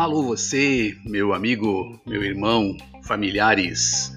[0.00, 4.10] Alô você, meu amigo, meu irmão, familiares.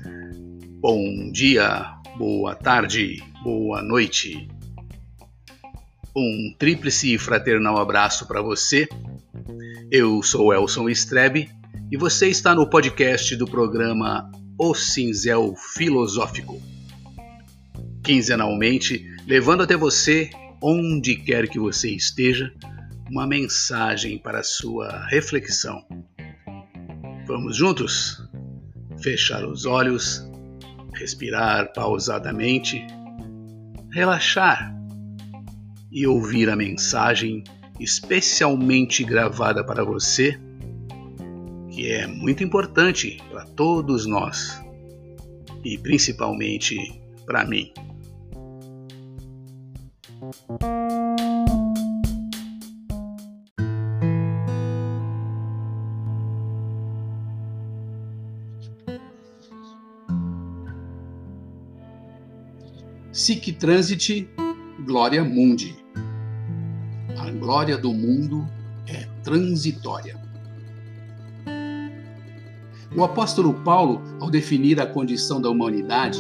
[0.80, 4.48] Bom dia, boa tarde, boa noite.
[6.16, 8.88] Um tríplice fraternal abraço para você.
[9.92, 11.52] Eu sou Elson Strebe
[11.92, 16.62] e você está no podcast do programa O Cinzel Filosófico.
[18.02, 20.30] Quinzenalmente, levando até você,
[20.62, 22.54] onde quer que você esteja,
[23.14, 25.86] uma mensagem para sua reflexão.
[27.28, 28.28] Vamos juntos?
[29.04, 30.28] Fechar os olhos,
[30.96, 32.84] respirar pausadamente,
[33.92, 34.76] relaxar
[35.92, 37.44] e ouvir a mensagem
[37.80, 40.40] especialmente gravada para você,
[41.70, 44.60] que é muito importante para todos nós
[45.64, 47.72] e principalmente para mim.
[63.24, 64.28] Sic Transit
[64.86, 65.74] Gloria Mundi.
[67.18, 68.46] A glória do mundo
[68.86, 70.20] é transitória.
[72.94, 76.20] O apóstolo Paulo, ao definir a condição da humanidade,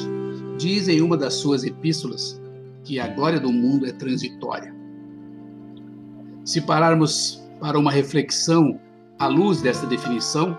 [0.57, 2.41] diz em uma das suas epístolas
[2.85, 4.73] que a glória do mundo é transitória.
[6.45, 8.79] Se pararmos para uma reflexão
[9.19, 10.57] à luz desta definição,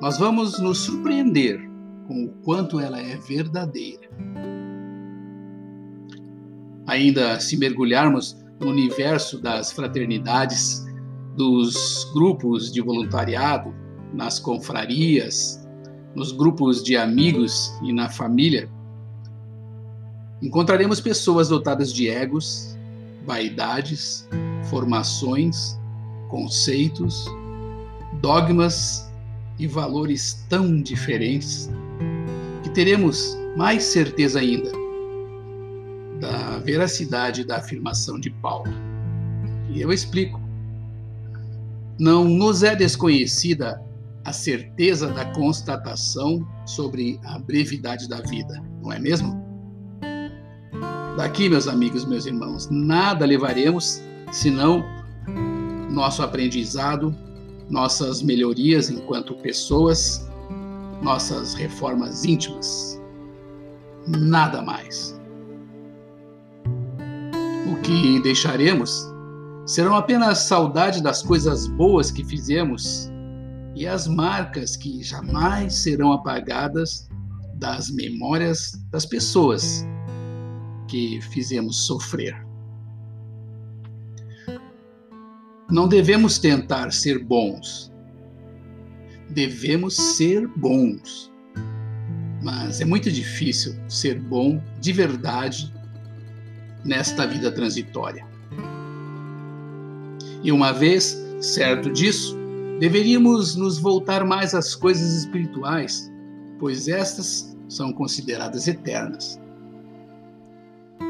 [0.00, 1.60] nós vamos nos surpreender
[2.08, 4.08] com o quanto ela é verdadeira
[6.90, 10.84] ainda se mergulharmos no universo das fraternidades,
[11.36, 13.72] dos grupos de voluntariado,
[14.12, 15.64] nas confrarias,
[16.16, 18.68] nos grupos de amigos e na família,
[20.42, 22.76] encontraremos pessoas dotadas de egos,
[23.24, 24.28] vaidades,
[24.68, 25.78] formações,
[26.28, 27.24] conceitos,
[28.20, 29.08] dogmas
[29.60, 31.70] e valores tão diferentes
[32.64, 34.79] que teremos mais certeza ainda
[36.20, 38.70] da veracidade da afirmação de Paulo.
[39.70, 40.38] E eu explico.
[41.98, 43.82] Não nos é desconhecida
[44.24, 49.42] a certeza da constatação sobre a brevidade da vida, não é mesmo?
[51.16, 54.00] Daqui, meus amigos, meus irmãos, nada levaremos
[54.30, 54.84] senão
[55.90, 57.14] nosso aprendizado,
[57.68, 60.26] nossas melhorias enquanto pessoas,
[61.02, 63.00] nossas reformas íntimas.
[64.06, 65.19] Nada mais
[67.82, 69.08] que deixaremos
[69.66, 73.10] serão apenas saudade das coisas boas que fizemos
[73.74, 77.08] e as marcas que jamais serão apagadas
[77.54, 79.86] das memórias das pessoas
[80.88, 82.34] que fizemos sofrer.
[85.70, 87.92] Não devemos tentar ser bons.
[89.30, 91.30] Devemos ser bons.
[92.42, 95.72] Mas é muito difícil ser bom de verdade
[96.84, 98.26] nesta vida transitória.
[100.42, 102.36] E uma vez certo disso,
[102.78, 106.10] deveríamos nos voltar mais às coisas espirituais,
[106.58, 109.40] pois estas são consideradas eternas.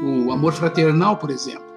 [0.03, 1.69] O amor fraternal, por exemplo.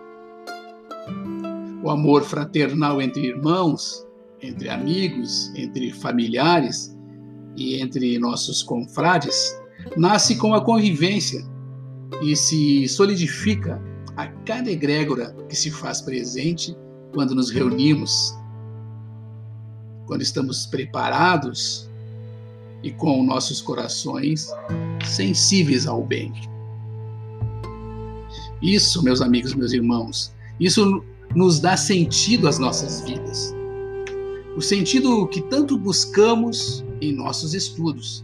[1.82, 4.06] O amor fraternal entre irmãos,
[4.40, 6.96] entre amigos, entre familiares
[7.56, 9.36] e entre nossos confrades
[9.96, 11.44] nasce com a convivência
[12.22, 13.80] e se solidifica
[14.16, 16.76] a cada egrégora que se faz presente
[17.12, 18.34] quando nos reunimos,
[20.06, 21.88] quando estamos preparados
[22.82, 24.48] e com nossos corações
[25.04, 26.32] sensíveis ao bem.
[28.62, 33.54] Isso, meus amigos, meus irmãos, isso nos dá sentido às nossas vidas.
[34.56, 38.23] O sentido que tanto buscamos em nossos estudos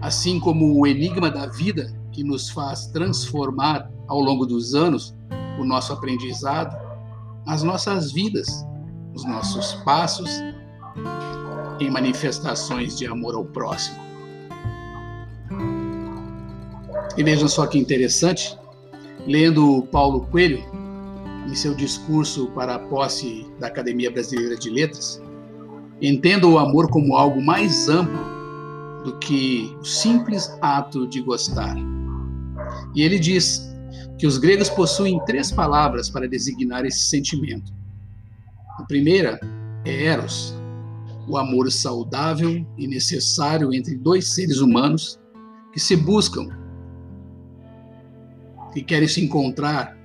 [0.00, 5.14] assim como o enigma da vida que nos faz transformar ao longo dos anos
[5.58, 6.76] o nosso aprendizado,
[7.46, 8.66] as nossas vidas,
[9.14, 10.30] os nossos passos
[11.78, 13.98] em manifestações de amor ao próximo.
[17.16, 18.56] E vejam só que interessante,
[19.26, 20.62] lendo Paulo Coelho,
[21.46, 25.20] em seu discurso para a posse da Academia Brasileira de Letras,
[26.00, 28.39] entenda o amor como algo mais amplo
[29.04, 31.76] do que o simples ato de gostar.
[32.94, 33.70] E ele diz
[34.18, 37.72] que os gregos possuem três palavras para designar esse sentimento.
[38.78, 39.40] A primeira
[39.84, 40.54] é eros,
[41.26, 45.18] o amor saudável e necessário entre dois seres humanos
[45.72, 46.48] que se buscam,
[48.72, 49.96] que querem se encontrar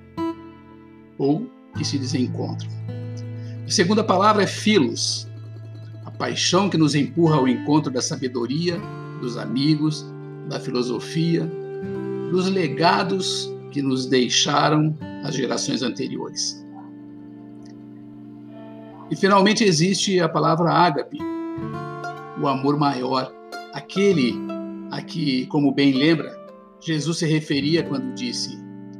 [1.18, 1.46] ou
[1.76, 2.70] que se desencontram.
[3.66, 5.28] A segunda palavra é filos,
[6.18, 8.80] paixão que nos empurra ao encontro da sabedoria,
[9.20, 10.04] dos amigos,
[10.48, 11.50] da filosofia,
[12.30, 16.64] dos legados que nos deixaram as gerações anteriores.
[19.10, 21.18] E finalmente existe a palavra ágape,
[22.40, 23.32] o amor maior,
[23.72, 24.34] aquele
[24.90, 26.34] a que, como bem lembra,
[26.80, 28.58] Jesus se referia quando disse: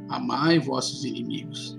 [0.08, 1.78] Amai vossos inimigos.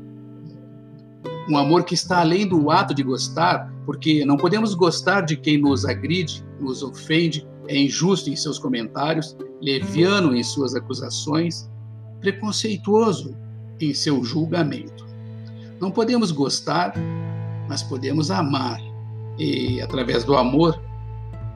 [1.49, 5.57] Um amor que está além do ato de gostar, porque não podemos gostar de quem
[5.57, 11.69] nos agride, nos ofende, é injusto em seus comentários, leviano em suas acusações,
[12.19, 13.35] preconceituoso
[13.79, 15.05] em seu julgamento.
[15.79, 16.93] Não podemos gostar,
[17.69, 18.79] mas podemos amar
[19.37, 20.81] e, através do amor,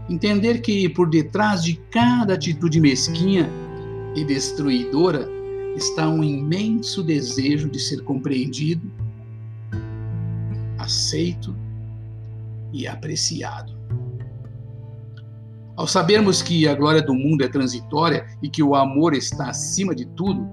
[0.10, 3.50] entender que por detrás de cada atitude mesquinha
[4.16, 5.28] e destruidora
[5.76, 8.92] está um imenso desejo de ser compreendido,
[10.82, 11.56] aceito
[12.74, 13.80] e apreciado.
[15.76, 19.96] Ao sabermos que a glória do mundo é transitória e que o amor está acima
[19.96, 20.48] de tudo,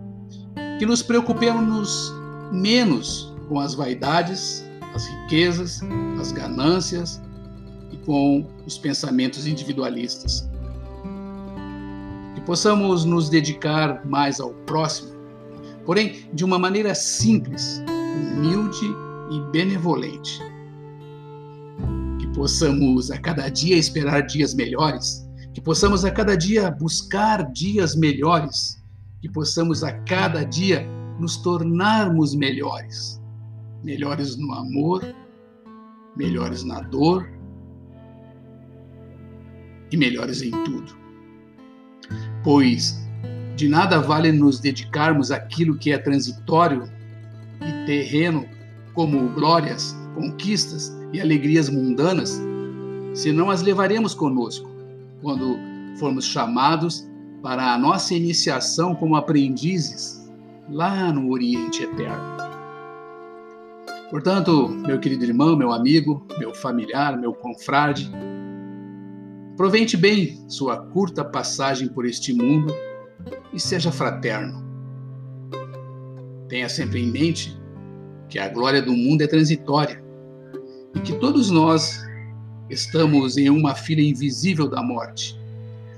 [0.79, 2.15] que nos preocupemos
[2.53, 4.65] menos com as vaidades,
[4.95, 5.81] as riquezas,
[6.21, 7.21] as ganâncias
[7.91, 10.49] e com os pensamentos individualistas.
[12.35, 15.11] Que possamos nos dedicar mais ao próximo,
[15.85, 17.83] porém de uma maneira simples,
[18.37, 19.08] humilde e
[19.53, 20.41] benevolente
[22.39, 28.81] possamos a cada dia esperar dias melhores, que possamos a cada dia buscar dias melhores,
[29.21, 30.87] que possamos a cada dia
[31.19, 33.21] nos tornarmos melhores.
[33.83, 35.03] Melhores no amor,
[36.17, 37.29] melhores na dor
[39.91, 40.97] e melhores em tudo.
[42.45, 43.05] Pois
[43.57, 46.89] de nada vale nos dedicarmos àquilo que é transitório
[47.61, 48.49] e terreno,
[48.99, 52.43] como glórias, conquistas e alegrias mundanas,
[53.15, 54.69] senão as levaremos conosco
[55.23, 55.57] quando
[56.01, 57.09] formos chamados
[57.41, 60.29] para a nossa iniciação como aprendizes
[60.69, 62.39] lá no Oriente Eterno.
[64.11, 68.11] Portanto, meu querido irmão, meu amigo, meu familiar, meu confrade,
[69.53, 72.75] aproveite bem sua curta passagem por este mundo
[73.53, 74.61] e seja fraterno.
[76.49, 77.57] Tenha sempre em mente
[78.29, 80.03] que a glória do mundo é transitória
[80.95, 82.05] e que todos nós
[82.69, 85.39] estamos em uma fila invisível da morte,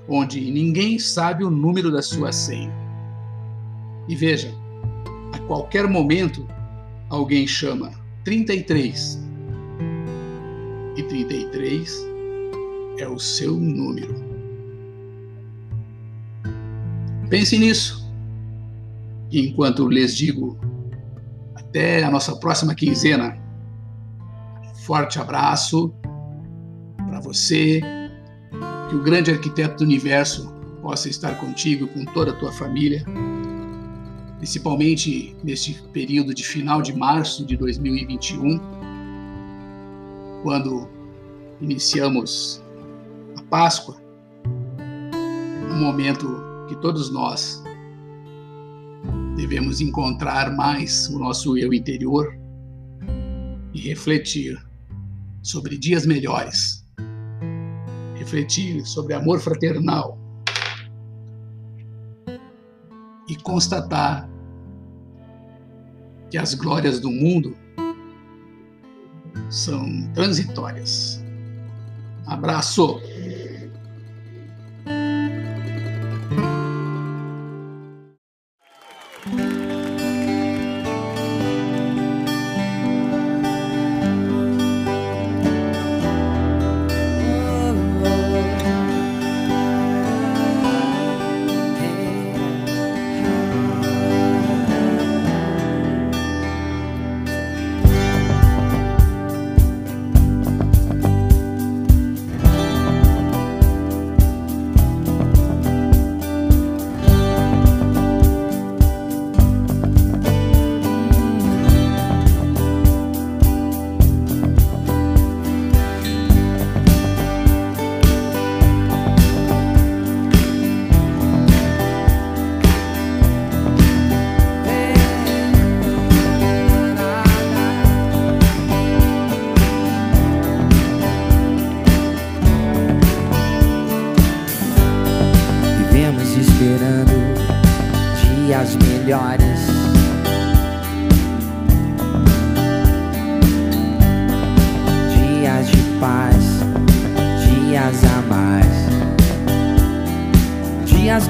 [0.09, 2.73] onde ninguém sabe o número da sua senha.
[4.09, 4.53] E veja,
[5.33, 6.47] a qualquer momento
[7.09, 7.93] alguém chama
[8.25, 9.19] 33
[10.97, 12.07] e 33
[12.99, 14.15] é o seu número.
[17.29, 18.01] Pense nisso.
[19.33, 20.59] Enquanto lhes digo,
[21.71, 23.39] até a nossa próxima quinzena
[24.85, 25.95] forte abraço
[26.97, 27.81] para você.
[28.89, 33.05] Que o grande arquiteto do universo possa estar contigo, com toda a tua família,
[34.39, 38.61] principalmente neste período de final de março de 2021,
[40.43, 40.89] quando
[41.61, 42.61] iniciamos
[43.37, 43.97] a Páscoa,
[45.71, 47.63] um momento que todos nós
[49.41, 52.39] devemos encontrar mais o nosso eu interior
[53.73, 54.63] e refletir
[55.43, 56.87] sobre dias melhores,
[58.17, 60.19] refletir sobre amor fraternal
[63.27, 64.29] e constatar
[66.31, 67.57] que as glórias do mundo
[69.49, 71.25] são transitórias.
[72.27, 73.01] Abraço!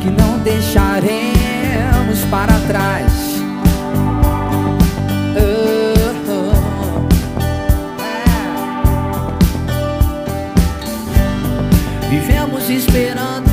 [0.00, 3.12] que não deixaremos para trás.
[5.36, 6.52] Uh-huh.
[8.02, 8.20] É.
[12.08, 13.50] Vivemos esperando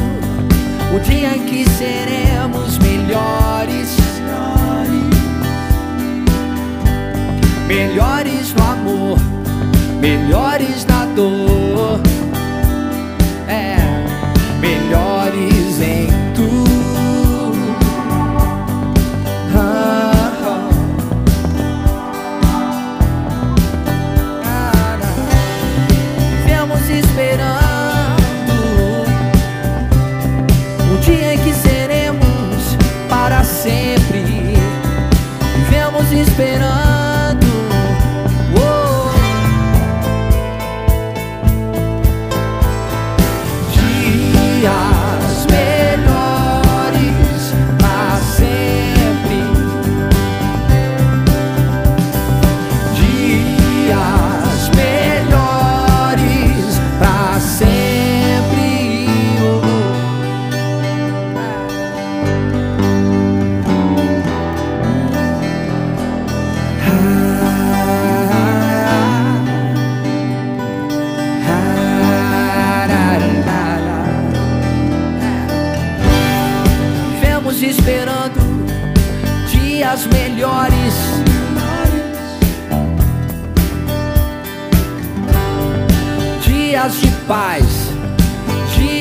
[0.96, 3.98] o dia em que seremos melhores.
[7.68, 9.20] Melhores no amor,
[10.00, 11.57] melhores na dor.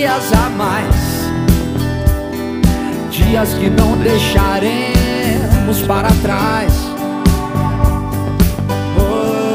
[0.06, 0.94] dias a mais,
[3.10, 6.72] dias que não deixaremos para trás.
[8.96, 9.52] Oh.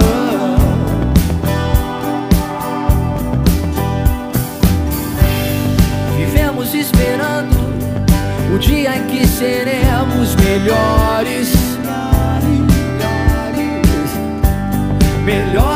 [6.17, 7.55] Vivemos Esperando
[8.53, 11.53] o dia em que seremos melhores,
[15.23, 15.53] melhores.
[15.53, 15.70] melhores.